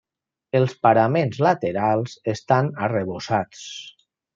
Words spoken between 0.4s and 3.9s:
Els paraments laterals estan arrebossats.